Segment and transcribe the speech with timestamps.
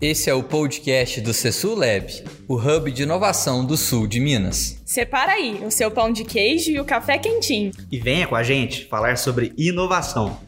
[0.00, 2.06] Esse é o podcast do Cesul Lab,
[2.46, 4.80] o hub de inovação do sul de Minas.
[4.86, 7.72] Separa aí o seu pão de queijo e o café quentinho.
[7.90, 10.38] E venha com a gente falar sobre inovação.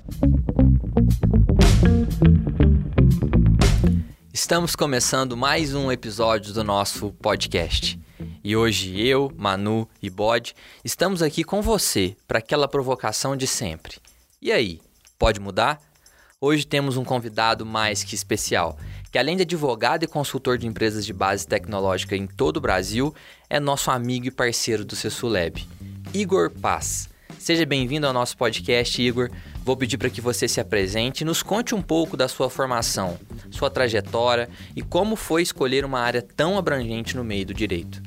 [4.32, 7.98] Estamos começando mais um episódio do nosso podcast.
[8.44, 10.54] E hoje eu, Manu e Bode
[10.84, 13.96] estamos aqui com você para aquela provocação de sempre.
[14.40, 14.80] E aí,
[15.18, 15.80] pode mudar?
[16.40, 18.78] Hoje temos um convidado mais que especial
[19.10, 23.14] que além de advogado e consultor de empresas de base tecnológica em todo o Brasil,
[23.48, 25.66] é nosso amigo e parceiro do Cesulab,
[26.14, 27.08] Igor Paz.
[27.38, 29.30] Seja bem-vindo ao nosso podcast, Igor.
[29.64, 33.18] Vou pedir para que você se apresente e nos conte um pouco da sua formação,
[33.50, 38.02] sua trajetória e como foi escolher uma área tão abrangente no meio do direito.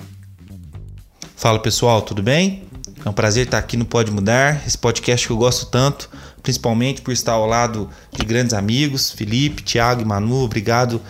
[1.36, 2.73] Fala pessoal, tudo bem?
[3.06, 6.10] É um prazer estar aqui no Pode Mudar, esse podcast que eu gosto tanto
[6.44, 11.02] principalmente por estar ao lado de grandes amigos, Felipe, Thiago e Manu, obrigado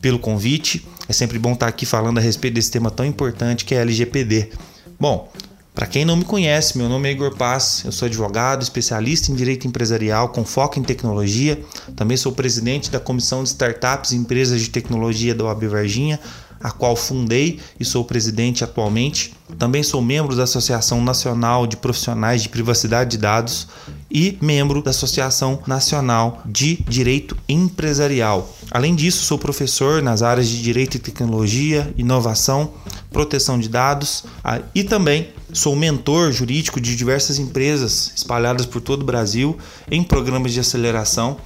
[0.00, 0.84] pelo convite.
[1.06, 4.50] É sempre bom estar aqui falando a respeito desse tema tão importante que é LGPD.
[4.98, 5.30] Bom,
[5.74, 9.34] para quem não me conhece, meu nome é Igor Paz, eu sou advogado, especialista em
[9.34, 11.62] direito empresarial com foco em tecnologia.
[11.94, 16.18] Também sou presidente da Comissão de Startups e Empresas de Tecnologia da OAB Varginha,
[16.60, 19.34] a qual fundei e sou presidente atualmente.
[19.58, 23.68] Também sou membro da Associação Nacional de Profissionais de Privacidade de Dados
[24.10, 28.54] e membro da Associação Nacional de Direito Empresarial.
[28.70, 32.72] Além disso, sou professor nas áreas de Direito e Tecnologia, Inovação,
[33.10, 39.02] Proteção de Dados ah, e também sou mentor jurídico de diversas empresas espalhadas por todo
[39.02, 39.56] o Brasil
[39.90, 41.38] em programas de aceleração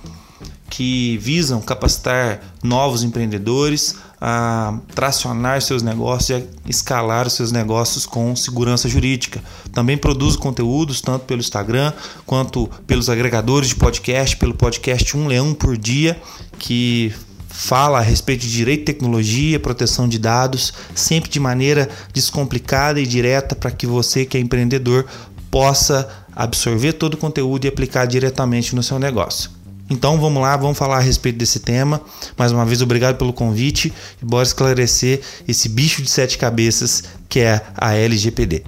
[0.69, 8.06] que visam capacitar novos empreendedores a tracionar seus negócios e a escalar os seus negócios
[8.06, 9.42] com segurança jurídica.
[9.73, 11.92] Também produzo conteúdos tanto pelo Instagram
[12.25, 16.23] quanto pelos agregadores de podcast, pelo podcast Um Leão por Dia,
[16.56, 17.12] que
[17.48, 23.56] fala a respeito de direito tecnologia, proteção de dados, sempre de maneira descomplicada e direta
[23.56, 25.04] para que você que é empreendedor
[25.50, 29.62] possa absorver todo o conteúdo e aplicar diretamente no seu negócio.
[29.92, 32.00] Então vamos lá, vamos falar a respeito desse tema.
[32.36, 37.41] Mais uma vez, obrigado pelo convite e bora esclarecer esse bicho de sete cabeças que
[37.41, 38.64] é a LGPD.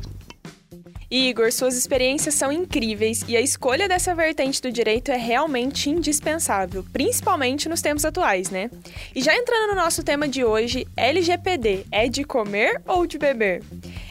[1.10, 6.84] Igor, suas experiências são incríveis e a escolha dessa vertente do direito é realmente indispensável,
[6.92, 8.70] principalmente nos tempos atuais, né?
[9.14, 13.62] E já entrando no nosso tema de hoje, LGPD é de comer ou de beber?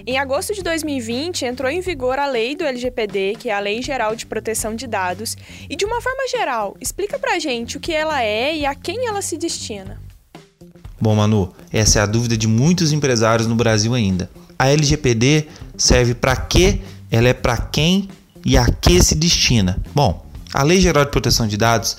[0.05, 3.81] Em agosto de 2020, entrou em vigor a lei do LGPD, que é a Lei
[3.81, 5.35] Geral de Proteção de Dados,
[5.69, 9.07] e de uma forma geral, explica pra gente o que ela é e a quem
[9.07, 10.01] ela se destina.
[10.99, 14.29] Bom, Manu, essa é a dúvida de muitos empresários no Brasil ainda.
[14.63, 16.79] A LGPD serve para quê?
[17.11, 18.07] Ela é para quem
[18.45, 19.77] e a que se destina?
[19.93, 21.97] Bom, a Lei Geral de Proteção de Dados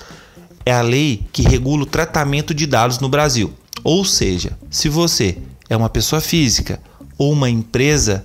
[0.65, 3.53] é a lei que regula o tratamento de dados no Brasil.
[3.83, 5.37] Ou seja, se você
[5.69, 6.81] é uma pessoa física
[7.19, 8.25] ou uma empresa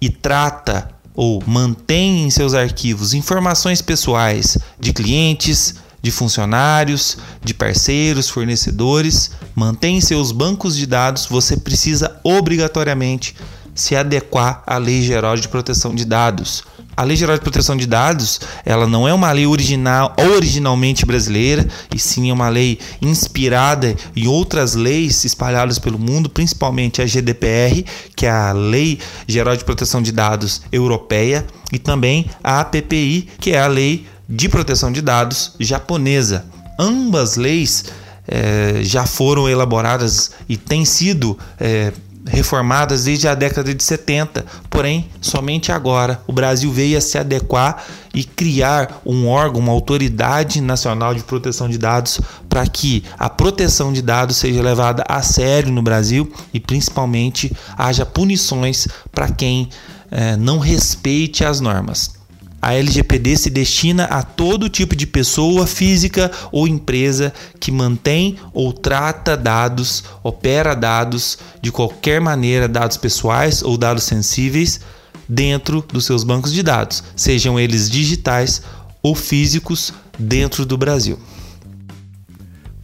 [0.00, 8.30] e trata ou mantém em seus arquivos informações pessoais de clientes, de funcionários, de parceiros,
[8.30, 13.34] fornecedores, mantém seus bancos de dados, você precisa obrigatoriamente
[13.78, 16.64] se adequar à Lei Geral de Proteção de Dados.
[16.96, 21.64] A Lei Geral de Proteção de Dados, ela não é uma lei original, originalmente brasileira,
[21.94, 27.84] e sim é uma lei inspirada em outras leis espalhadas pelo mundo, principalmente a GDPR,
[28.16, 33.52] que é a Lei Geral de Proteção de Dados Europeia, e também a APPI, que
[33.52, 36.46] é a Lei de Proteção de Dados japonesa.
[36.76, 37.84] Ambas leis
[38.26, 41.92] é, já foram elaboradas e têm sido é,
[42.26, 47.84] reformadas desde a década de 70, porém, somente agora o Brasil veio a se adequar
[48.14, 53.92] e criar um órgão, uma autoridade nacional de proteção de dados para que a proteção
[53.92, 59.68] de dados seja levada a sério no Brasil e principalmente haja punições para quem
[60.10, 62.17] é, não respeite as normas.
[62.60, 68.72] A LGPD se destina a todo tipo de pessoa física ou empresa que mantém ou
[68.72, 74.80] trata dados, opera dados de qualquer maneira, dados pessoais ou dados sensíveis,
[75.28, 78.62] dentro dos seus bancos de dados, sejam eles digitais
[79.02, 81.18] ou físicos, dentro do Brasil.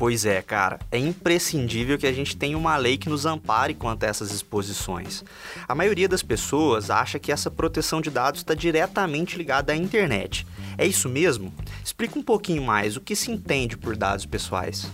[0.04, 4.04] Pois é, cara, é imprescindível que a gente tenha uma lei que nos ampare quanto
[4.04, 5.24] a essas exposições.
[5.66, 10.46] A maioria das pessoas acha que essa proteção de dados está diretamente ligada à internet.
[10.76, 11.50] É isso mesmo?
[11.82, 14.86] Explica um pouquinho mais o que se entende por dados pessoais.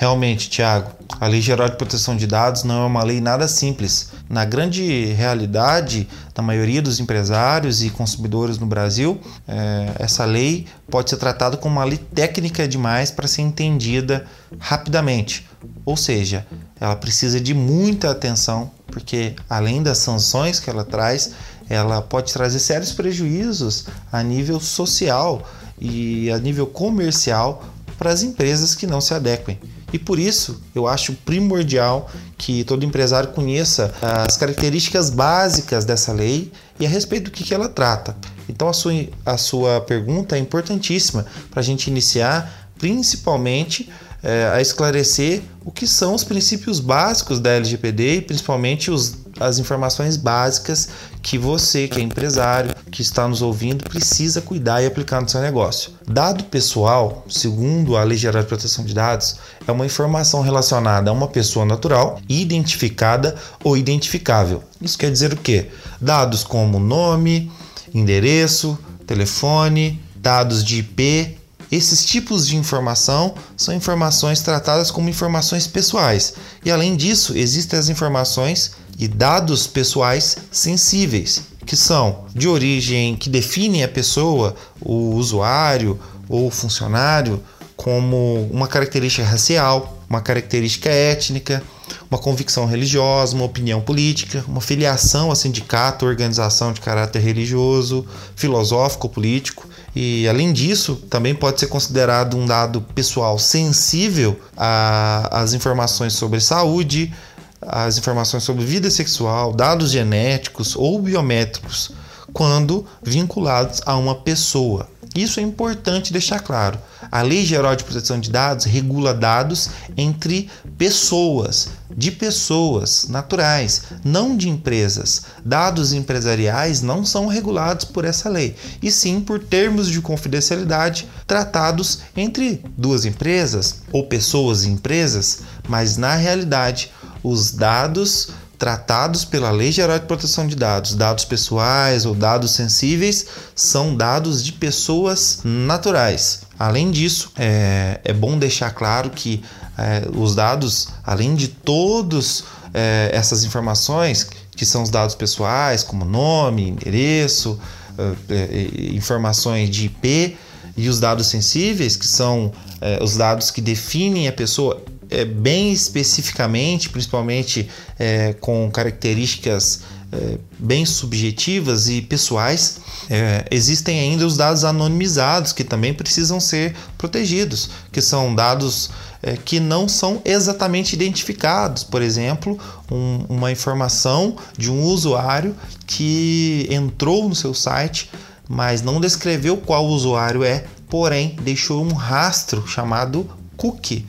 [0.00, 4.10] Realmente, Tiago, a Lei Geral de Proteção de Dados não é uma lei nada simples.
[4.30, 11.10] Na grande realidade da maioria dos empresários e consumidores no Brasil, é, essa lei pode
[11.10, 14.24] ser tratada como uma lei técnica demais para ser entendida
[14.60, 15.44] rapidamente.
[15.84, 16.46] Ou seja,
[16.80, 21.32] ela precisa de muita atenção, porque além das sanções que ela traz,
[21.68, 25.42] ela pode trazer sérios prejuízos a nível social
[25.76, 27.64] e a nível comercial
[27.98, 29.58] para as empresas que não se adequem.
[29.92, 36.52] E por isso eu acho primordial que todo empresário conheça as características básicas dessa lei
[36.78, 38.16] e a respeito do que, ela trata.
[38.48, 38.92] Então a sua,
[39.24, 43.90] a sua pergunta é importantíssima para a gente iniciar, principalmente
[44.22, 49.58] é, a esclarecer o que são os princípios básicos da LGPD e principalmente os, as
[49.58, 50.88] informações básicas
[51.22, 55.40] que você, que é empresário, que está nos ouvindo, precisa cuidar e aplicar no seu
[55.40, 55.92] negócio.
[56.06, 59.36] Dado pessoal, segundo a Lei Geral de Proteção de Dados,
[59.66, 64.62] é uma informação relacionada a uma pessoa natural, identificada ou identificável.
[64.80, 65.68] Isso quer dizer o quê?
[66.00, 67.52] Dados como nome,
[67.94, 71.37] endereço, telefone, dados de IP,
[71.70, 76.34] esses tipos de informação são informações tratadas como informações pessoais.
[76.64, 83.28] E além disso, existem as informações e dados pessoais sensíveis, que são de origem que
[83.28, 85.98] definem a pessoa, o usuário
[86.28, 87.42] ou o funcionário
[87.76, 91.62] como uma característica racial, uma característica étnica,
[92.10, 99.08] uma convicção religiosa, uma opinião política, uma filiação a sindicato organização de caráter religioso, filosófico
[99.08, 99.66] político.
[99.94, 107.12] E além disso, também pode ser considerado um dado pessoal sensível às informações sobre saúde,
[107.60, 111.90] as informações sobre vida sexual, dados genéticos ou biométricos,
[112.32, 114.88] quando vinculados a uma pessoa.
[115.14, 116.78] Isso é importante deixar claro.
[117.10, 124.36] A Lei Geral de Proteção de Dados regula dados entre pessoas, de pessoas naturais, não
[124.36, 125.22] de empresas.
[125.44, 132.00] Dados empresariais não são regulados por essa lei, e sim por termos de confidencialidade tratados
[132.16, 138.28] entre duas empresas ou pessoas e empresas, mas na realidade os dados
[138.58, 144.44] tratados pela Lei Geral de Proteção de Dados, dados pessoais ou dados sensíveis, são dados
[144.44, 146.40] de pessoas naturais.
[146.58, 149.42] Além disso, é, é bom deixar claro que
[149.76, 152.42] é, os dados, além de todas
[152.74, 157.60] é, essas informações, que são os dados pessoais, como nome, endereço,
[157.96, 160.36] é, é, informações de IP,
[160.76, 165.72] e os dados sensíveis, que são é, os dados que definem a pessoa, é, bem
[165.72, 167.68] especificamente, principalmente
[167.98, 175.62] é, com características é, bem subjetivas e pessoais, é, existem ainda os dados anonimizados que
[175.62, 178.90] também precisam ser protegidos, que são dados
[179.22, 181.84] é, que não são exatamente identificados.
[181.84, 182.58] Por exemplo,
[182.90, 185.54] um, uma informação de um usuário
[185.86, 188.10] que entrou no seu site,
[188.48, 194.06] mas não descreveu qual usuário é, porém deixou um rastro chamado cookie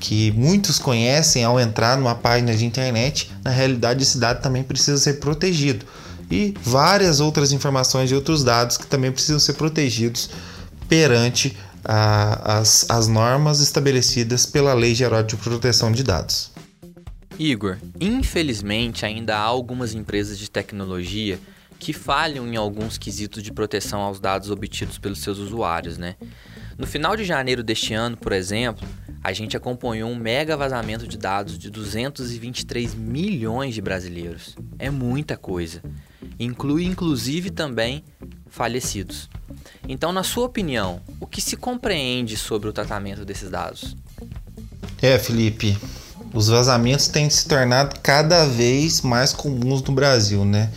[0.00, 4.96] que muitos conhecem ao entrar numa página de internet, na realidade esse dado também precisa
[4.96, 5.84] ser protegido.
[6.30, 10.30] E várias outras informações e outros dados que também precisam ser protegidos
[10.88, 16.50] perante a, as, as normas estabelecidas pela Lei Geral de Proteção de Dados.
[17.38, 21.38] Igor, infelizmente ainda há algumas empresas de tecnologia
[21.78, 26.16] que falham em alguns quesitos de proteção aos dados obtidos pelos seus usuários, né?
[26.78, 28.86] No final de janeiro deste ano, por exemplo,
[29.22, 34.56] a gente acompanhou um mega vazamento de dados de 223 milhões de brasileiros.
[34.78, 35.82] É muita coisa.
[36.38, 38.02] Inclui inclusive também
[38.48, 39.28] falecidos.
[39.86, 43.96] Então, na sua opinião, o que se compreende sobre o tratamento desses dados?
[45.02, 45.76] É, Felipe,
[46.32, 50.70] os vazamentos têm se tornado cada vez mais comuns no Brasil, né?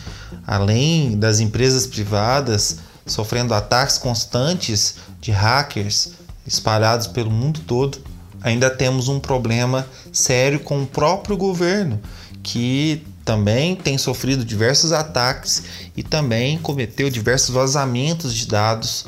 [0.45, 6.11] Além das empresas privadas sofrendo ataques constantes de hackers
[6.45, 7.97] espalhados pelo mundo todo,
[8.41, 11.99] ainda temos um problema sério com o próprio governo,
[12.43, 15.63] que também tem sofrido diversos ataques
[15.95, 19.05] e também cometeu diversos vazamentos de dados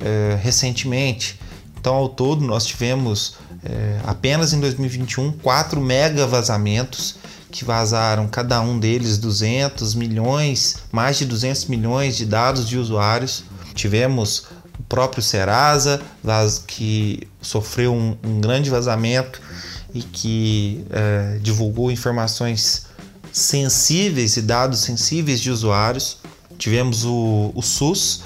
[0.00, 1.38] eh, recentemente.
[1.78, 7.16] Então, ao todo, nós tivemos eh, apenas em 2021 quatro mega vazamentos
[7.50, 13.44] que vazaram cada um deles 200 milhões, mais de 200 milhões de dados de usuários.
[13.74, 14.46] Tivemos
[14.78, 16.00] o próprio Serasa,
[16.66, 19.40] que sofreu um, um grande vazamento
[19.94, 22.86] e que é, divulgou informações
[23.32, 26.18] sensíveis e dados sensíveis de usuários.
[26.58, 28.22] Tivemos o, o SUS,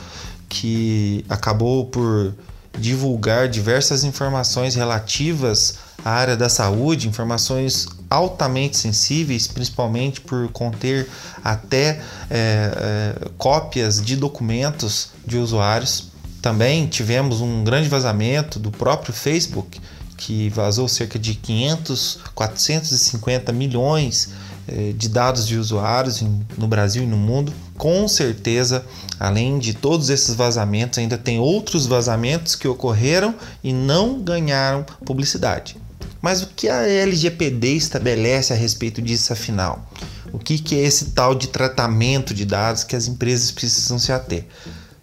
[0.49, 2.35] que acabou por
[2.79, 11.09] divulgar diversas informações relativas à área da saúde, informações altamente sensíveis, principalmente por conter
[11.43, 16.12] até é, é, cópias de documentos de usuários.
[16.43, 19.81] Também tivemos um grande vazamento do próprio Facebook,
[20.17, 24.31] que vazou cerca de 500, 450 milhões
[24.67, 26.21] é, de dados de usuários
[26.59, 27.53] no Brasil e no mundo.
[27.79, 28.85] Com certeza,
[29.21, 35.77] além de todos esses vazamentos, ainda tem outros vazamentos que ocorreram e não ganharam publicidade.
[36.21, 39.89] Mas o que a LGPD estabelece a respeito disso afinal?
[40.33, 44.13] O que, que é esse tal de tratamento de dados que as empresas precisam se
[44.13, 44.47] ater?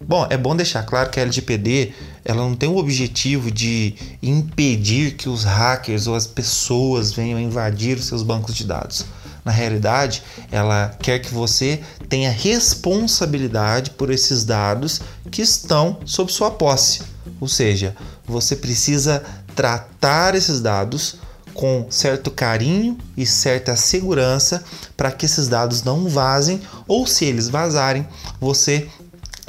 [0.02, 1.92] Bom, é bom deixar claro que a LGPD
[2.24, 7.98] ela não tem o objetivo de impedir que os hackers ou as pessoas venham invadir
[7.98, 9.04] os seus bancos de dados.
[9.44, 16.50] Na realidade, ela quer que você tenha responsabilidade por esses dados que estão sob sua
[16.50, 17.02] posse.
[17.38, 17.94] Ou seja,
[18.26, 19.22] você precisa
[19.54, 21.16] tratar esses dados
[21.52, 24.64] com certo carinho e certa segurança
[24.96, 28.06] para que esses dados não vazem ou se eles vazarem,
[28.40, 28.88] você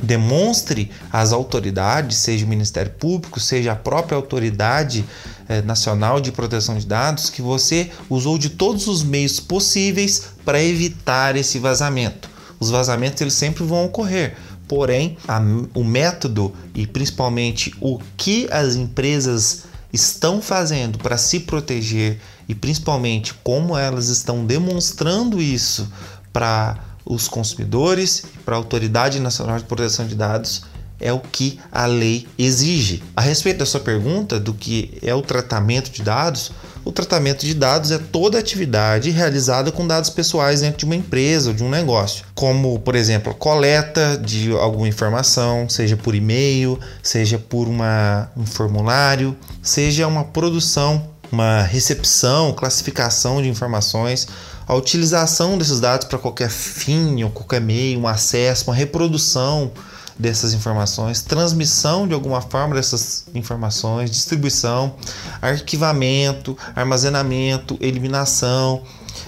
[0.01, 5.05] demonstre às autoridades, seja o Ministério Público, seja a própria autoridade
[5.47, 10.61] eh, nacional de proteção de dados, que você usou de todos os meios possíveis para
[10.61, 12.29] evitar esse vazamento.
[12.59, 14.35] Os vazamentos eles sempre vão ocorrer,
[14.67, 15.41] porém a,
[15.73, 23.33] o método e principalmente o que as empresas estão fazendo para se proteger e principalmente
[23.43, 25.91] como elas estão demonstrando isso
[26.31, 30.63] para os consumidores e para a Autoridade Nacional de Proteção de Dados
[31.01, 33.03] é o que a lei exige.
[33.15, 36.51] A respeito da sua pergunta do que é o tratamento de dados,
[36.85, 41.49] o tratamento de dados é toda atividade realizada com dados pessoais dentro de uma empresa
[41.49, 47.37] ou de um negócio, como, por exemplo, coleta de alguma informação, seja por e-mail, seja
[47.37, 54.27] por uma, um formulário, seja uma produção, uma recepção, classificação de informações,
[54.67, 59.71] a utilização desses dados para qualquer fim ou qualquer meio, um acesso, uma reprodução
[60.17, 64.95] dessas informações, transmissão de alguma forma dessas informações, distribuição,
[65.41, 68.83] arquivamento, armazenamento, eliminação,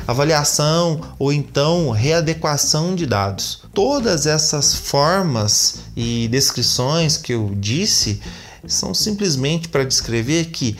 [0.08, 3.64] avaliação ou então readequação de dados.
[3.74, 8.22] Todas essas formas e descrições que eu disse
[8.68, 10.78] são simplesmente para descrever que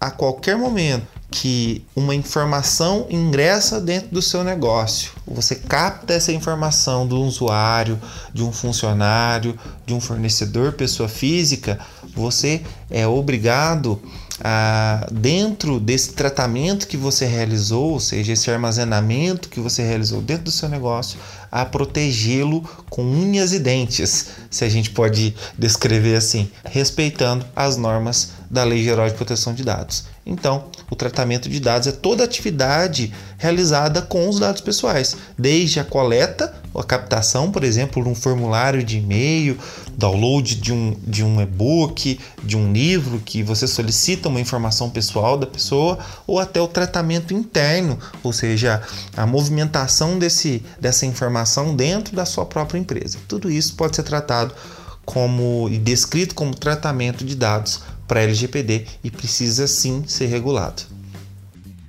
[0.00, 5.12] a qualquer momento que uma informação ingressa dentro do seu negócio.
[5.26, 8.00] Você capta essa informação do usuário,
[8.32, 11.78] de um funcionário, de um fornecedor, pessoa física,
[12.14, 14.00] você é obrigado
[14.42, 20.44] a, dentro desse tratamento que você realizou, ou seja, esse armazenamento que você realizou dentro
[20.44, 21.18] do seu negócio,
[21.50, 28.37] a protegê-lo com unhas e dentes, se a gente pode descrever assim, respeitando as normas
[28.50, 30.04] da Lei Geral de Proteção de Dados.
[30.24, 35.84] Então, o tratamento de dados é toda atividade realizada com os dados pessoais, desde a
[35.84, 39.58] coleta, a captação, por exemplo, de um formulário de e-mail,
[39.96, 45.36] download de um, de um e-book, de um livro que você solicita uma informação pessoal
[45.36, 48.82] da pessoa, ou até o tratamento interno, ou seja,
[49.16, 53.18] a movimentação desse, dessa informação dentro da sua própria empresa.
[53.26, 54.54] Tudo isso pode ser tratado
[55.04, 60.98] como e descrito como tratamento de dados para LGPD e precisa sim ser regulado.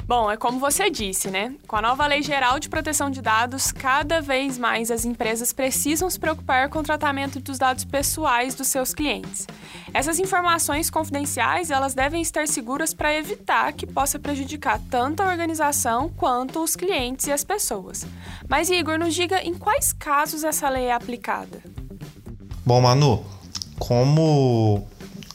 [0.09, 1.53] Bom, é como você disse, né?
[1.67, 6.09] Com a nova Lei Geral de Proteção de Dados, cada vez mais as empresas precisam
[6.09, 9.45] se preocupar com o tratamento dos dados pessoais dos seus clientes.
[9.93, 16.09] Essas informações confidenciais, elas devem estar seguras para evitar que possa prejudicar tanto a organização
[16.09, 18.03] quanto os clientes e as pessoas.
[18.47, 21.61] Mas Igor, nos diga em quais casos essa lei é aplicada?
[22.65, 23.23] Bom, Manu,
[23.77, 24.87] como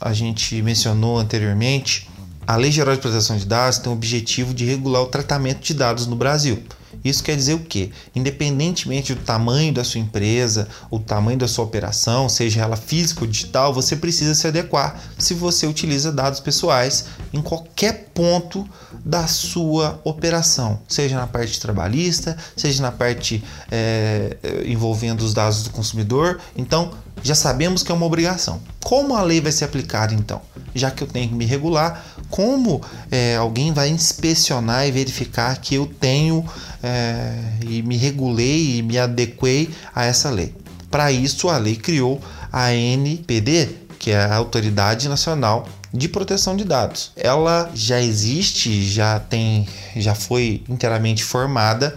[0.04, 2.06] a gente mencionou anteriormente,
[2.46, 5.72] a Lei Geral de Proteção de Dados tem o objetivo de regular o tratamento de
[5.72, 6.62] dados no Brasil.
[7.02, 7.90] Isso quer dizer o quê?
[8.14, 13.26] Independentemente do tamanho da sua empresa, o tamanho da sua operação, seja ela física ou
[13.26, 18.68] digital, você precisa se adequar se você utiliza dados pessoais em qualquer ponto
[19.04, 25.70] da sua operação, seja na parte trabalhista, seja na parte é, envolvendo os dados do
[25.70, 26.40] consumidor.
[26.56, 26.92] Então,
[27.24, 28.60] já sabemos que é uma obrigação.
[28.84, 30.42] Como a lei vai ser aplicada então?
[30.74, 35.74] Já que eu tenho que me regular, como é, alguém vai inspecionar e verificar que
[35.74, 36.44] eu tenho
[36.82, 37.34] é,
[37.66, 40.54] e me regulei e me adequei a essa lei?
[40.90, 42.20] Para isso, a lei criou
[42.52, 47.12] a NPD, que é a Autoridade Nacional de Proteção de Dados.
[47.14, 51.94] Ela já existe, já tem, já foi inteiramente formada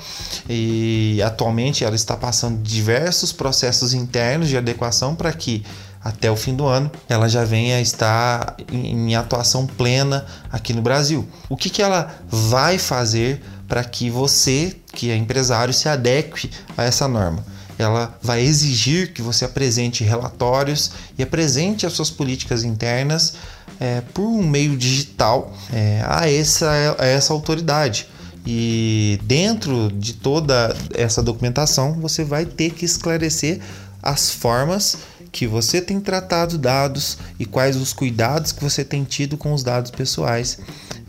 [0.48, 5.66] e atualmente ela está passando diversos processos internos de adequação para que
[6.04, 10.82] até o fim do ano, ela já venha estar em, em atuação plena aqui no
[10.82, 11.28] Brasil.
[11.50, 16.84] O que, que ela vai fazer para que você, que é empresário, se adeque a
[16.84, 17.44] essa norma?
[17.78, 23.36] ela vai exigir que você apresente relatórios e apresente as suas políticas internas
[23.80, 28.08] é, por um meio digital é, a, essa, a essa autoridade.
[28.46, 33.60] E dentro de toda essa documentação, você vai ter que esclarecer
[34.02, 34.98] as formas
[35.32, 39.64] que você tem tratado dados e quais os cuidados que você tem tido com os
[39.64, 40.60] dados pessoais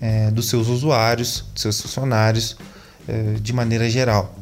[0.00, 2.56] é, dos seus usuários, dos seus funcionários,
[3.06, 4.34] é, de maneira geral.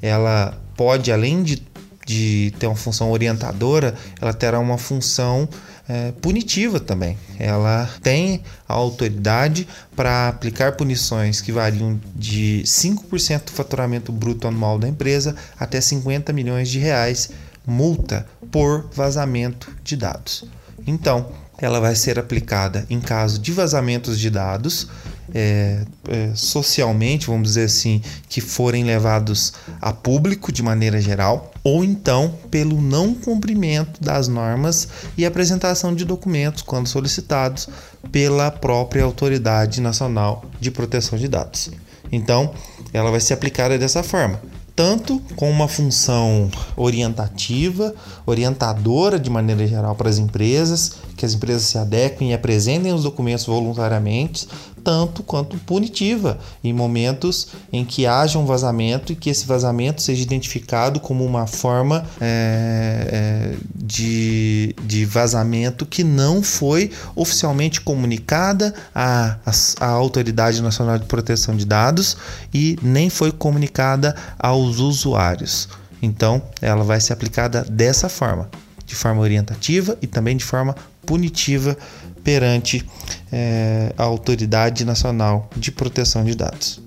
[0.00, 1.62] Ela pode, além de,
[2.06, 5.48] de ter uma função orientadora, ela terá uma função
[5.88, 7.18] é, punitiva também.
[7.38, 14.78] Ela tem a autoridade para aplicar punições que variam de 5% do faturamento bruto anual
[14.78, 17.30] da empresa até 50 milhões de reais
[17.66, 20.44] multa por vazamento de dados.
[20.86, 24.88] Então, ela vai ser aplicada em caso de vazamentos de dados,
[25.34, 31.84] é, é, socialmente, vamos dizer assim, que forem levados a público de maneira geral, ou
[31.84, 34.88] então pelo não cumprimento das normas
[35.18, 37.68] e apresentação de documentos quando solicitados
[38.12, 41.70] pela própria Autoridade Nacional de Proteção de Dados.
[42.12, 42.54] Então,
[42.92, 44.40] ela vai ser aplicada dessa forma
[44.76, 47.94] tanto com uma função orientativa,
[48.26, 53.04] orientadora de maneira geral para as empresas, que as empresas se adequem e apresentem os
[53.04, 54.48] documentos voluntariamente,
[54.84, 60.22] tanto quanto punitiva em momentos em que haja um vazamento e que esse vazamento seja
[60.22, 69.38] identificado como uma forma é, é, de, de vazamento que não foi oficialmente comunicada à,
[69.80, 72.16] à Autoridade Nacional de Proteção de Dados
[72.52, 75.68] e nem foi comunicada aos usuários.
[76.02, 78.50] Então, ela vai ser aplicada dessa forma,
[78.84, 80.76] de forma orientativa e também de forma
[81.06, 81.76] punitiva
[82.24, 82.84] perante
[83.30, 86.82] é, a Autoridade Nacional de Proteção de Dados.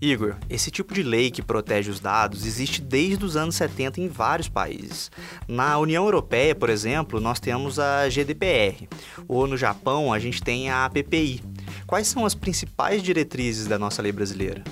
[0.00, 4.06] Igor, esse tipo de lei que protege os dados existe desde os anos 70 em
[4.08, 5.10] vários países.
[5.48, 8.88] Na União Europeia, por exemplo, nós temos a GDPR,
[9.26, 11.42] ou no Japão a gente tem a APPI.
[11.84, 14.62] Quais são as principais diretrizes da nossa lei brasileira?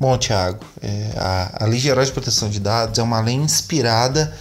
[0.00, 4.34] Bom, Tiago, é, a, a Lei Geral de Proteção de Dados é uma lei inspirada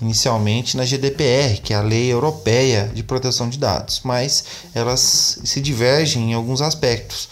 [0.00, 5.60] inicialmente na GDPR, que é a Lei Europeia de Proteção de Dados, mas elas se
[5.60, 7.28] divergem em alguns aspectos.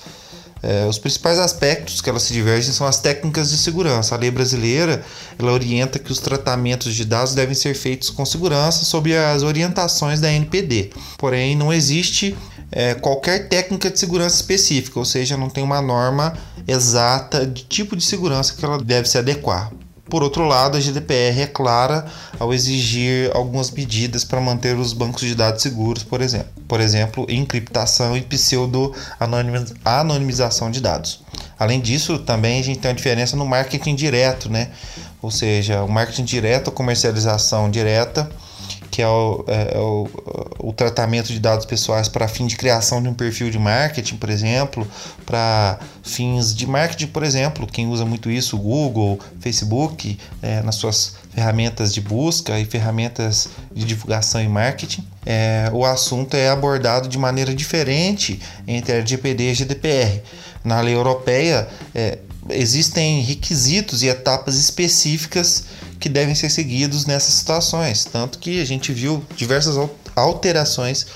[0.63, 4.15] É, os principais aspectos que elas se divergem são as técnicas de segurança.
[4.15, 5.05] A lei brasileira
[5.39, 10.21] ela orienta que os tratamentos de dados devem ser feitos com segurança sob as orientações
[10.21, 10.91] da NPD.
[11.19, 12.37] Porém, não existe
[12.73, 17.95] é, qualquer técnica de segurança específica, ou seja, não tem uma norma exata de tipo
[17.95, 19.71] de segurança que ela deve se adequar.
[20.09, 22.07] Por outro lado, a GDPR é clara
[22.39, 27.27] ao exigir algumas medidas para manter os bancos de dados seguros, por exemplo, por exemplo,
[27.29, 31.25] encriptação e pseudo-anonimização de dados.
[31.59, 34.71] Além disso, também a gente tem uma diferença no marketing direto, né?
[35.21, 38.31] Ou seja, o marketing direto, a comercialização direta,
[38.91, 40.09] que é o, é, é o,
[40.59, 44.31] o, tratamento de dados pessoais para fim de criação de um perfil de marketing, por
[44.31, 44.87] exemplo,
[45.25, 51.17] para fins de marketing, por exemplo, quem usa muito isso, Google, Facebook, é, nas suas
[51.35, 55.07] ferramentas de busca e ferramentas de divulgação e marketing.
[55.25, 60.23] É, o assunto é abordado de maneira diferente entre a e a GDPR.
[60.65, 62.19] Na lei europeia, é,
[62.51, 65.65] existem requisitos e etapas específicas
[65.99, 68.05] que devem ser seguidos nessas situações.
[68.05, 69.77] Tanto que a gente viu diversas
[70.15, 71.07] alterações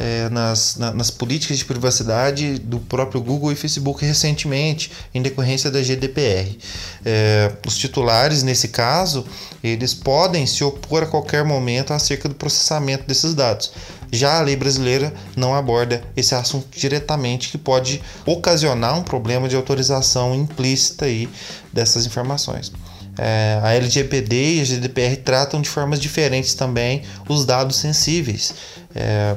[0.00, 5.70] é, nas, na, nas políticas de privacidade do próprio Google e Facebook recentemente, em decorrência
[5.70, 6.58] da GDPR.
[7.04, 9.26] É, os titulares, nesse caso,
[9.62, 13.72] eles podem se opor a qualquer momento acerca do processamento desses dados.
[14.10, 19.54] Já a lei brasileira não aborda esse assunto diretamente, que pode ocasionar um problema de
[19.54, 21.28] autorização implícita aí
[21.72, 22.72] dessas informações.
[23.18, 28.54] É, a LGPD e a GDPR tratam de formas diferentes também os dados sensíveis.
[28.94, 29.36] É,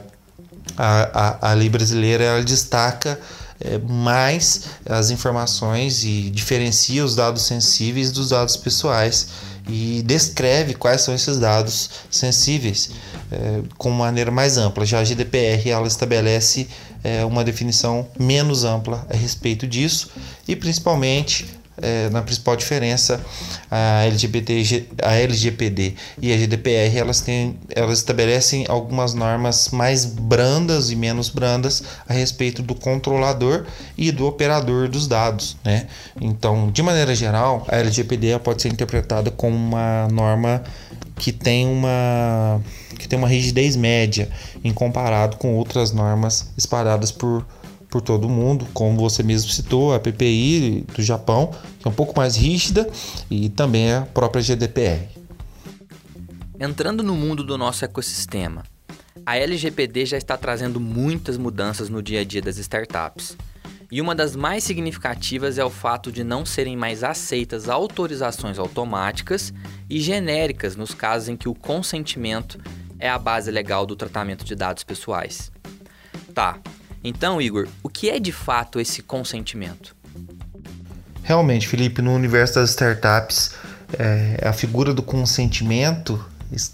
[0.78, 3.20] a, a, a, lei brasileira ela destaca
[3.60, 9.28] é, mais as informações e diferencia os dados sensíveis dos dados pessoais
[9.68, 12.92] e descreve quais são esses dados sensíveis
[13.32, 14.86] é, com maneira mais ampla.
[14.86, 16.68] Já a GDPR ela estabelece
[17.04, 20.10] é, uma definição menos ampla a respeito disso
[20.48, 21.46] e principalmente
[21.82, 23.20] é, na principal diferença,
[23.70, 30.92] a, LGBT, a LGPD e a GDPR elas, têm, elas estabelecem algumas normas mais brandas
[30.92, 33.66] e menos brandas a respeito do controlador
[33.98, 35.58] e do operador dos dados.
[35.64, 35.88] Né?
[36.22, 40.64] Então, de maneira geral, a LGPD pode ser interpretada como uma norma
[41.16, 42.62] que tem uma
[42.98, 44.30] que tem uma rigidez média
[44.64, 47.46] em comparado com outras normas espalhadas por,
[47.94, 52.18] por todo mundo, como você mesmo citou, a PPI do Japão, que é um pouco
[52.18, 52.90] mais rígida,
[53.30, 55.10] e também a própria GDPR.
[56.60, 58.64] Entrando no mundo do nosso ecossistema,
[59.24, 63.38] a LGPD já está trazendo muitas mudanças no dia a dia das startups.
[63.92, 69.54] E uma das mais significativas é o fato de não serem mais aceitas autorizações automáticas
[69.88, 72.60] e genéricas nos casos em que o consentimento
[72.98, 75.52] é a base legal do tratamento de dados pessoais.
[76.34, 76.60] Tá,
[77.04, 79.96] então, Igor, o que é de fato esse consentimento?
[81.24, 83.52] Realmente, Felipe, no universo das startups,
[83.98, 86.24] é, a figura do consentimento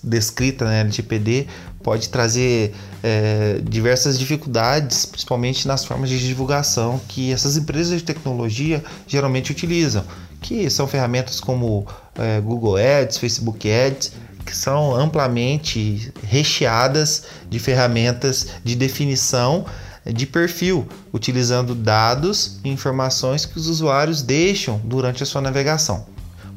[0.03, 1.47] descrita na LGPD
[1.81, 8.83] pode trazer é, diversas dificuldades, principalmente nas formas de divulgação que essas empresas de tecnologia
[9.07, 10.03] geralmente utilizam,
[10.41, 11.87] que são ferramentas como
[12.17, 14.11] é, Google Ads, Facebook Ads,
[14.45, 19.65] que são amplamente recheadas de ferramentas de definição
[20.05, 26.05] de perfil, utilizando dados e informações que os usuários deixam durante a sua navegação.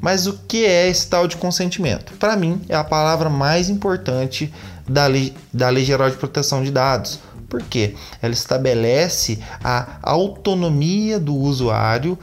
[0.01, 2.13] Mas o que é esse tal de consentimento?
[2.15, 4.53] Para mim, é a palavra mais importante
[4.89, 7.21] da Lei, da Lei Geral de Proteção de Dados.
[7.49, 7.95] Por quê?
[8.21, 12.19] Ela estabelece a autonomia do usuário,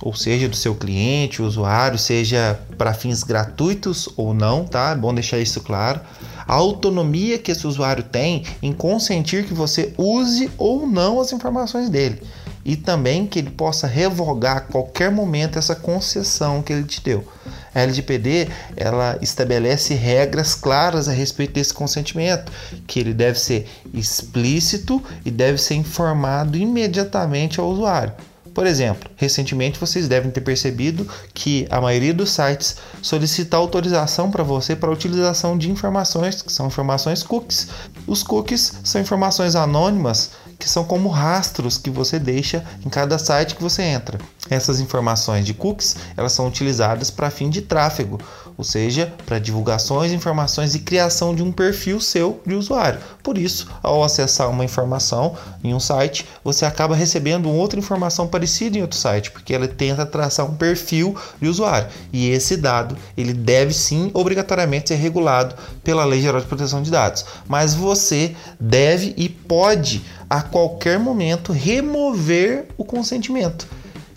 [0.00, 4.90] ou seja, do seu cliente, usuário, seja para fins gratuitos ou não, tá?
[4.90, 6.00] É bom deixar isso claro.
[6.46, 11.88] A autonomia que esse usuário tem em consentir que você use ou não as informações
[11.88, 12.22] dele
[12.66, 17.24] e também que ele possa revogar a qualquer momento essa concessão que ele te deu.
[17.72, 22.50] A LGPD ela estabelece regras claras a respeito desse consentimento,
[22.84, 28.12] que ele deve ser explícito e deve ser informado imediatamente ao usuário.
[28.56, 34.42] Por exemplo, recentemente vocês devem ter percebido que a maioria dos sites solicita autorização para
[34.42, 37.68] você para a utilização de informações que são informações cookies.
[38.06, 43.54] Os cookies são informações anônimas que são como rastros que você deixa em cada site
[43.54, 44.18] que você entra.
[44.48, 48.18] Essas informações de cookies, elas são utilizadas para fim de tráfego,
[48.56, 53.00] ou seja, para divulgações, informações e criação de um perfil seu de usuário.
[53.22, 58.78] Por isso, ao acessar uma informação em um site, você acaba recebendo outra informação parecida
[58.78, 61.88] em outro site, porque ela tenta traçar um perfil de usuário.
[62.12, 66.90] E esse dado, ele deve sim obrigatoriamente ser regulado pela Lei Geral de Proteção de
[66.90, 67.24] Dados.
[67.46, 73.66] Mas você deve e pode a qualquer momento remover o consentimento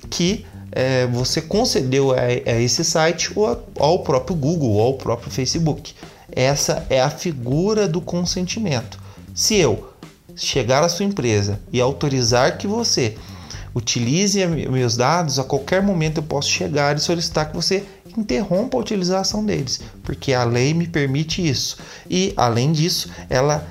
[0.10, 5.32] que é, você concedeu a, a, esse site ou ao próprio Google ou ao próprio
[5.32, 5.93] Facebook.
[6.32, 8.99] Essa é a figura do consentimento.
[9.34, 9.89] Se eu
[10.36, 13.15] chegar à sua empresa e autorizar que você
[13.73, 17.84] utilize meus dados, a qualquer momento eu posso chegar e solicitar que você
[18.17, 21.77] interrompa a utilização deles, porque a lei me permite isso.
[22.10, 23.65] E além disso, ela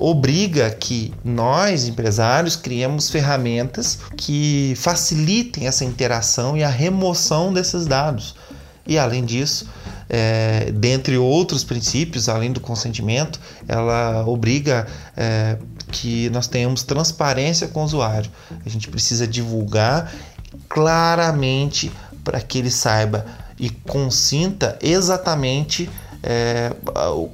[0.00, 8.34] obriga que nós, empresários, criemos ferramentas que facilitem essa interação e a remoção desses dados.
[8.86, 9.68] E além disso,
[10.08, 15.58] é, dentre outros princípios, além do consentimento, ela obriga é,
[15.92, 18.30] que nós tenhamos transparência com o usuário.
[18.64, 20.10] A gente precisa divulgar
[20.66, 21.92] claramente
[22.24, 23.26] para que ele saiba
[23.58, 25.90] e consinta exatamente
[26.22, 26.72] é,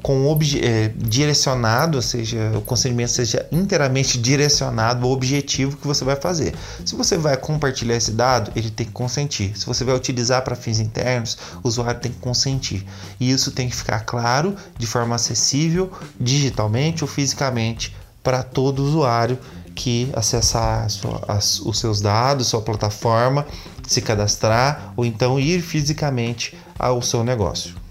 [0.02, 6.16] com é, direcionado, ou seja, o consentimento seja inteiramente direcionado ao objetivo que você vai
[6.16, 6.54] fazer.
[6.84, 9.58] Se você vai compartilhar esse dado, ele tem que consentir.
[9.58, 12.86] Se você vai utilizar para fins internos, o usuário tem que consentir.
[13.18, 19.38] E isso tem que ficar claro, de forma acessível, digitalmente ou fisicamente, para todo usuário
[19.74, 23.46] que acessar sua, as, os seus dados, sua plataforma,
[23.86, 27.85] se cadastrar ou então ir fisicamente ao seu negócio.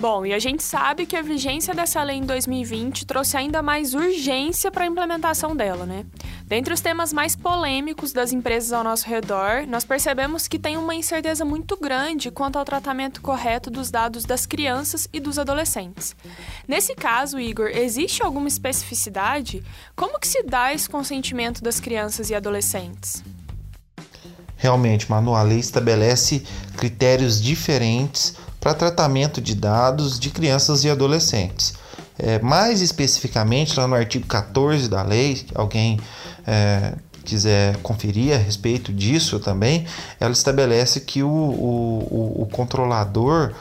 [0.00, 3.94] Bom, e a gente sabe que a vigência dessa lei em 2020 trouxe ainda mais
[3.94, 6.06] urgência para a implementação dela, né?
[6.46, 10.94] Dentre os temas mais polêmicos das empresas ao nosso redor, nós percebemos que tem uma
[10.94, 16.14] incerteza muito grande quanto ao tratamento correto dos dados das crianças e dos adolescentes.
[16.66, 19.64] Nesse caso, Igor, existe alguma especificidade?
[19.96, 23.24] Como que se dá esse consentimento das crianças e adolescentes?
[24.56, 26.44] Realmente, Manu, a lei estabelece
[26.76, 31.74] critérios diferentes para tratamento de dados de crianças e adolescentes.
[32.18, 36.00] É, mais especificamente, lá no artigo 14 da lei, alguém
[36.46, 36.94] é,
[37.24, 39.86] quiser conferir a respeito disso também,
[40.18, 43.52] ela estabelece que o, o, o controlador,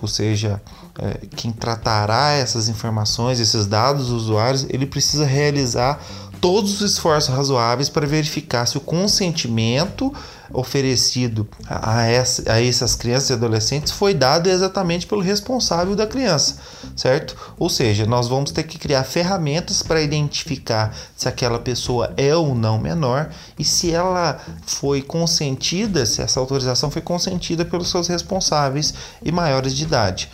[0.00, 0.62] ou seja,
[0.98, 6.00] é, quem tratará essas informações, esses dados dos usuários, ele precisa realizar
[6.40, 10.12] todos os esforços razoáveis para verificar se o consentimento
[10.52, 16.56] oferecido a, essa, a essas crianças e adolescentes foi dado exatamente pelo responsável da criança,
[16.96, 17.36] certo?
[17.58, 22.54] Ou seja, nós vamos ter que criar ferramentas para identificar se aquela pessoa é ou
[22.54, 28.94] não menor e se ela foi consentida, se essa autorização foi consentida pelos seus responsáveis
[29.22, 30.30] e maiores de idade.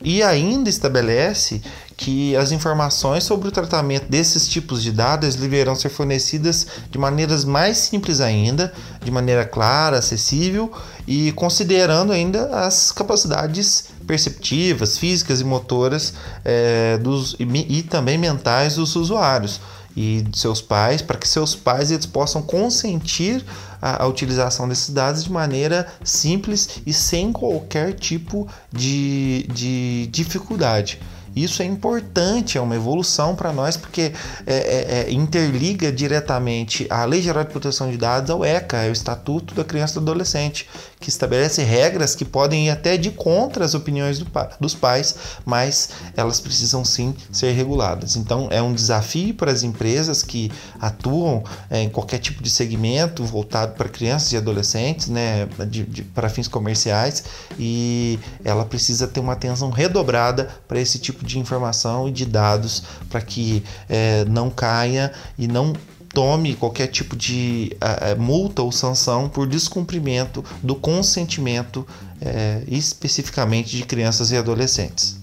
[0.00, 1.60] E ainda estabelece
[1.98, 7.44] que as informações sobre o tratamento desses tipos de dados deverão ser fornecidas de maneiras
[7.44, 10.72] mais simples ainda, de maneira clara, acessível
[11.08, 18.76] e considerando ainda as capacidades perceptivas, físicas e motoras é, dos, e, e também mentais
[18.76, 19.60] dos usuários
[19.96, 23.44] e de seus pais, para que seus pais eles possam consentir
[23.82, 31.00] a, a, utilização desses dados de maneira simples e sem qualquer tipo de, de dificuldade.
[31.42, 34.12] Isso é importante, é uma evolução para nós, porque
[34.46, 38.88] é, é, é, interliga diretamente a Lei Geral de Proteção de Dados ao ECA, é
[38.88, 40.68] o Estatuto da Criança e do Adolescente,
[41.00, 44.26] que estabelece regras que podem ir até de contra as opiniões do,
[44.60, 48.16] dos pais, mas elas precisam sim ser reguladas.
[48.16, 53.24] Então, é um desafio para as empresas que atuam é, em qualquer tipo de segmento
[53.24, 57.24] voltado para crianças e adolescentes, né, de, de, para fins comerciais,
[57.58, 62.82] e ela precisa ter uma atenção redobrada para esse tipo de informação e de dados
[63.08, 65.72] para que é, não caia e não
[66.12, 73.84] tome qualquer tipo de uh, multa ou sanção por descumprimento do consentimento uh, especificamente de
[73.84, 75.18] crianças e adolescentes.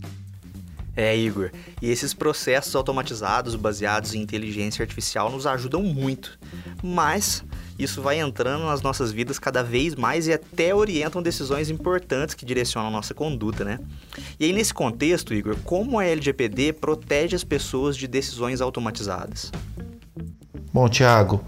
[0.96, 1.52] É, Igor.
[1.82, 6.40] E esses processos automatizados baseados em inteligência artificial nos ajudam muito.
[6.82, 7.44] Mas
[7.78, 12.46] isso vai entrando nas nossas vidas cada vez mais e até orientam decisões importantes que
[12.46, 13.80] direcionam a nossa conduta, né?
[14.40, 19.52] E aí, nesse contexto, Igor, como a LGPD protege as pessoas de decisões automatizadas?
[20.76, 21.42] Bom, Tiago,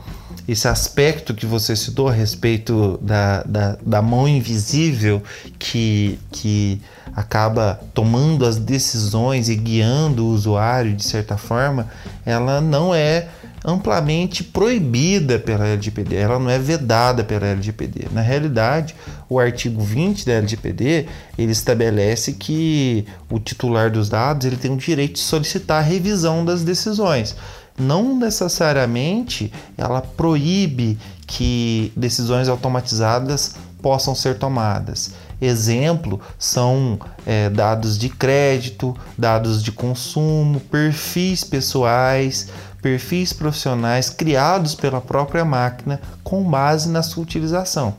[0.47, 5.21] esse aspecto que você citou a respeito da, da, da mão invisível
[5.59, 6.81] que, que
[7.13, 11.89] acaba tomando as decisões e guiando o usuário de certa forma,
[12.25, 13.27] ela não é
[13.65, 18.07] amplamente proibida pela LGPD, ela não é vedada pela LGPD.
[18.13, 18.95] Na realidade,
[19.27, 21.05] o artigo 20 da LGPD,
[21.37, 26.45] ele estabelece que o titular dos dados, ele tem o direito de solicitar a revisão
[26.45, 27.35] das decisões.
[27.77, 35.13] Não necessariamente ela proíbe que decisões automatizadas possam ser tomadas.
[35.39, 42.49] Exemplo são é, dados de crédito, dados de consumo, perfis pessoais,
[42.81, 47.95] perfis profissionais criados pela própria máquina com base na sua utilização.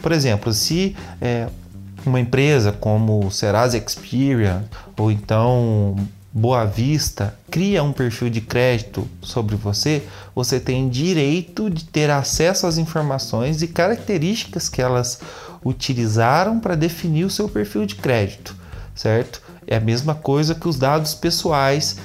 [0.00, 1.48] Por exemplo, se é,
[2.06, 4.64] uma empresa como Serasa Experian
[4.96, 5.96] ou então
[6.32, 12.68] Boa Vista cria um perfil de crédito sobre você, você tem direito de ter acesso
[12.68, 15.20] às informações e características que elas
[15.64, 18.54] utilizaram para definir o seu perfil de crédito,
[18.94, 19.42] certo?
[19.66, 21.96] É a mesma coisa que os dados pessoais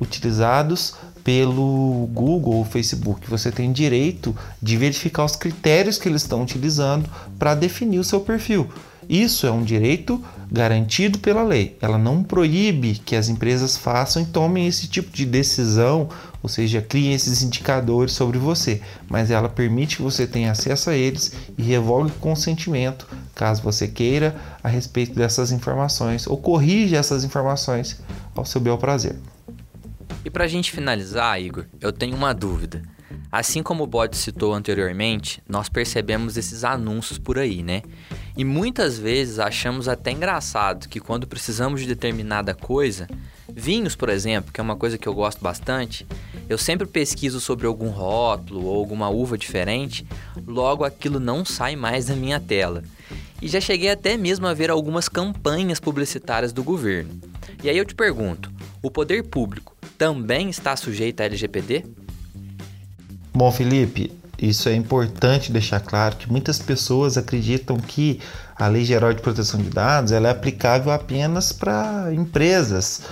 [0.00, 3.28] utilizados pelo Google ou Facebook.
[3.28, 8.20] Você tem direito de verificar os critérios que eles estão utilizando para definir o seu
[8.20, 8.66] perfil.
[9.08, 11.76] Isso é um direito garantido pela lei.
[11.80, 16.08] Ela não proíbe que as empresas façam e tomem esse tipo de decisão,
[16.42, 20.94] ou seja, criem esses indicadores sobre você, mas ela permite que você tenha acesso a
[20.94, 27.24] eles e revogue o consentimento, caso você queira, a respeito dessas informações, ou corrija essas
[27.24, 28.00] informações
[28.34, 29.16] ao seu bel prazer.
[30.24, 32.93] E para a gente finalizar, Igor, eu tenho uma dúvida.
[33.34, 37.82] Assim como o Bode citou anteriormente, nós percebemos esses anúncios por aí, né?
[38.36, 43.08] E muitas vezes achamos até engraçado que quando precisamos de determinada coisa,
[43.52, 46.06] vinhos, por exemplo, que é uma coisa que eu gosto bastante,
[46.48, 50.06] eu sempre pesquiso sobre algum rótulo ou alguma uva diferente,
[50.46, 52.84] logo aquilo não sai mais da minha tela.
[53.42, 57.20] E já cheguei até mesmo a ver algumas campanhas publicitárias do governo.
[57.64, 58.48] E aí eu te pergunto:
[58.80, 62.03] o poder público também está sujeito à LGPD?
[63.36, 68.20] Bom, Felipe, isso é importante deixar claro que muitas pessoas acreditam que
[68.56, 73.02] a Lei Geral de Proteção de Dados ela é aplicável apenas para empresas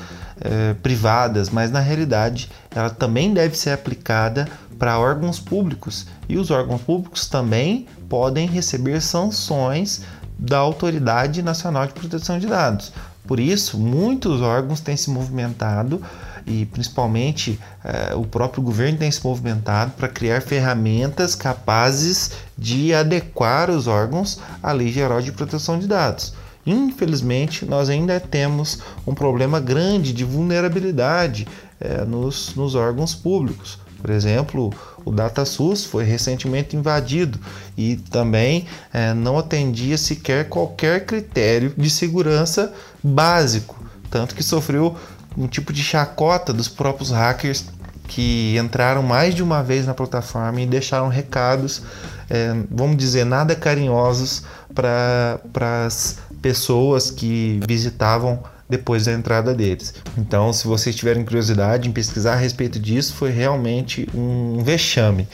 [0.40, 6.52] é, privadas, mas na realidade ela também deve ser aplicada para órgãos públicos e os
[6.52, 10.02] órgãos públicos também podem receber sanções
[10.38, 12.92] da Autoridade Nacional de Proteção de Dados.
[13.26, 16.00] Por isso, muitos órgãos têm se movimentado
[16.46, 23.70] e principalmente eh, o próprio governo tem se movimentado para criar ferramentas capazes de adequar
[23.70, 26.34] os órgãos à Lei Geral de Proteção de Dados.
[26.64, 31.46] Infelizmente, nós ainda temos um problema grande de vulnerabilidade
[31.80, 33.80] eh, nos, nos órgãos públicos.
[34.02, 34.72] Por exemplo,
[35.04, 37.38] o DataSUS foi recentemente invadido
[37.76, 44.96] e também é, não atendia sequer qualquer critério de segurança básico, tanto que sofreu
[45.36, 47.66] um tipo de chacota dos próprios hackers
[48.08, 51.82] que entraram mais de uma vez na plataforma e deixaram recados,
[52.28, 54.42] é, vamos dizer, nada carinhosos
[54.74, 55.40] para
[55.86, 59.94] as pessoas que visitavam depois da entrada deles.
[60.16, 65.28] Então, se vocês tiverem curiosidade em pesquisar a respeito disso, foi realmente um vexame.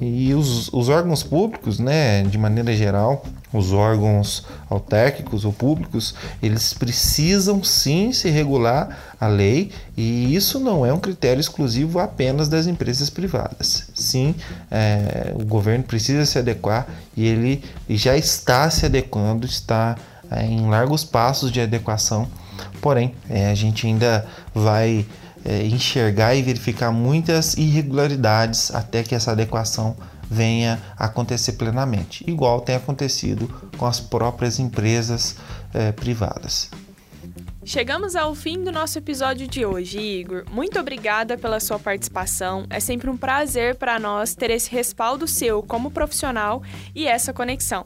[0.00, 6.72] E os, os órgãos públicos, né, de maneira geral, os órgãos autárquicos ou públicos, eles
[6.72, 12.66] precisam sim se regular a lei e isso não é um critério exclusivo apenas das
[12.66, 13.90] empresas privadas.
[13.94, 14.34] Sim,
[14.70, 16.86] é, o governo precisa se adequar
[17.16, 19.96] e ele já está se adequando, está
[20.30, 22.28] é, em largos passos de adequação,
[22.80, 25.04] porém é, a gente ainda vai
[25.44, 29.96] é, enxergar e verificar muitas irregularidades até que essa adequação
[30.30, 35.36] venha acontecer plenamente, igual tem acontecido com as próprias empresas
[35.74, 36.70] é, privadas.
[37.64, 40.44] Chegamos ao fim do nosso episódio de hoje, Igor.
[40.50, 42.64] Muito obrigada pela sua participação.
[42.70, 46.62] É sempre um prazer para nós ter esse respaldo seu como profissional
[46.94, 47.84] e essa conexão.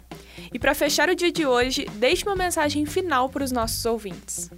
[0.53, 4.49] E para fechar o dia de hoje, deixe uma mensagem final para os nossos ouvintes.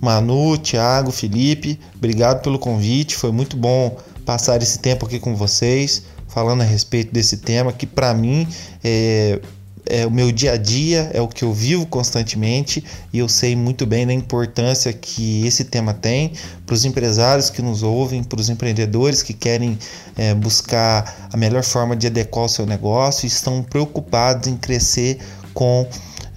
[0.00, 3.16] Manu, Thiago, Felipe, obrigado pelo convite.
[3.16, 7.86] Foi muito bom passar esse tempo aqui com vocês, falando a respeito desse tema que
[7.86, 8.46] para mim
[8.82, 9.40] é,
[9.84, 12.82] é o meu dia a dia, é o que eu vivo constantemente
[13.12, 16.32] e eu sei muito bem da importância que esse tema tem
[16.64, 19.78] para os empresários que nos ouvem, para os empreendedores que querem
[20.16, 25.18] é, buscar a melhor forma de adequar o seu negócio e estão preocupados em crescer
[25.52, 25.86] com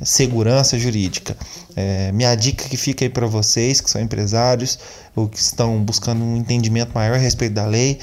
[0.03, 1.37] segurança jurídica.
[1.75, 4.77] É, minha dica que fica aí para vocês que são empresários
[5.15, 7.99] ou que estão buscando um entendimento maior a respeito da lei,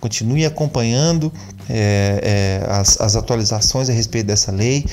[0.00, 1.32] continue acompanhando
[1.68, 4.84] é, é, as, as atualizações a respeito dessa lei.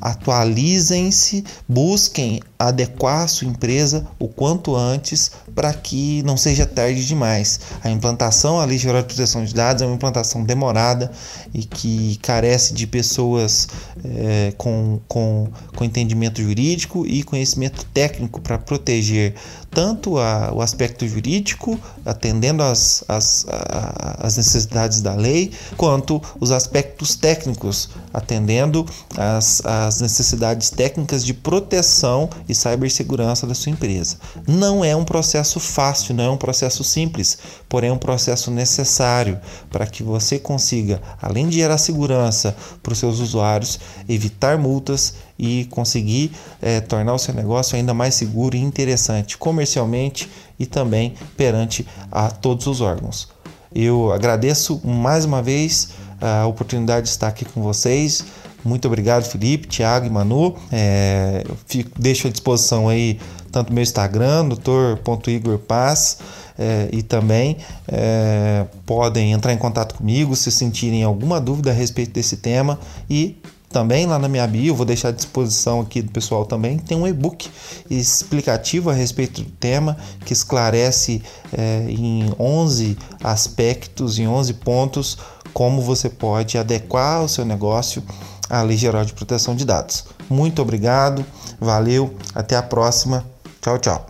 [0.00, 7.60] Atualizem-se, busquem adequar a sua empresa o quanto antes para que não seja tarde demais.
[7.84, 11.12] A implantação à Lei Geral de Proteção de Dados é uma implantação demorada
[11.52, 13.68] e que carece de pessoas
[14.02, 19.34] é, com, com, com entendimento jurídico e conhecimento técnico para proteger
[19.70, 26.50] tanto a, o aspecto jurídico, atendendo às as, as, as necessidades da lei, quanto os
[26.50, 34.16] aspectos técnicos, atendendo às as necessidades técnicas de proteção e cibersegurança da sua empresa.
[34.48, 35.04] Não é um
[35.50, 40.38] processo fácil, não é um processo simples, porém é um processo necessário para que você
[40.38, 46.30] consiga, além de gerar segurança para os seus usuários, evitar multas e conseguir
[46.62, 52.30] é, tornar o seu negócio ainda mais seguro e interessante comercialmente e também perante a
[52.30, 53.28] todos os órgãos.
[53.74, 58.24] Eu agradeço mais uma vez a oportunidade de estar aqui com vocês.
[58.62, 60.54] Muito obrigado, Felipe, Thiago e Manu.
[60.70, 63.18] É, fico, deixo à disposição aí
[63.50, 66.18] tanto meu Instagram, doutor.igorpaz,
[66.58, 67.56] é, e também
[67.88, 73.40] é, podem entrar em contato comigo se sentirem alguma dúvida a respeito desse tema e
[73.70, 77.06] também lá na minha bio, vou deixar à disposição aqui do pessoal também, tem um
[77.06, 77.48] e-book
[77.88, 81.22] explicativo a respeito do tema que esclarece
[81.56, 85.18] é, em 11 aspectos, em 11 pontos,
[85.54, 88.02] como você pode adequar o seu negócio
[88.48, 90.04] à Lei Geral de Proteção de Dados.
[90.28, 91.24] Muito obrigado,
[91.60, 93.24] valeu, até a próxima.
[93.60, 94.06] Tchau, tchau.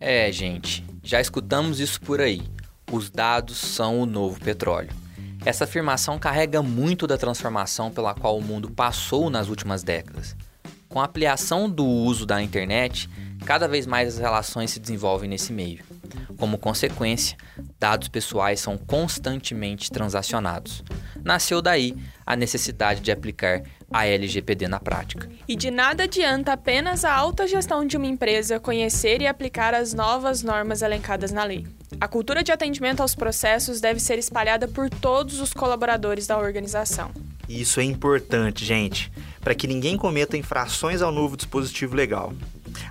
[0.00, 2.42] É, gente, já escutamos isso por aí.
[2.90, 4.90] Os dados são o novo petróleo.
[5.44, 10.34] Essa afirmação carrega muito da transformação pela qual o mundo passou nas últimas décadas.
[10.88, 13.10] Com a ampliação do uso da internet,
[13.44, 15.84] cada vez mais as relações se desenvolvem nesse meio.
[16.38, 17.36] Como consequência,
[17.78, 20.84] dados pessoais são constantemente transacionados.
[21.24, 25.28] Nasceu daí a necessidade de aplicar a LGPD na prática.
[25.48, 29.94] E de nada adianta apenas a alta gestão de uma empresa conhecer e aplicar as
[29.94, 31.66] novas normas elencadas na lei.
[32.00, 37.10] A cultura de atendimento aos processos deve ser espalhada por todos os colaboradores da organização.
[37.48, 39.10] Isso é importante, gente,
[39.46, 42.32] para que ninguém cometa infrações ao novo dispositivo legal.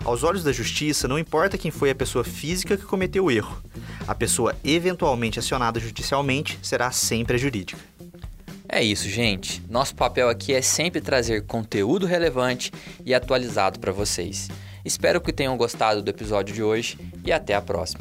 [0.06, 3.62] Aos olhos da justiça, não importa quem foi a pessoa física que cometeu o erro,
[4.08, 7.78] a pessoa eventualmente acionada judicialmente será sempre a jurídica.
[8.70, 9.62] É isso, gente.
[9.70, 12.72] Nosso papel aqui é sempre trazer conteúdo relevante
[13.06, 14.48] e atualizado para vocês.
[14.86, 18.00] Espero que tenham gostado do episódio de hoje e até a próxima.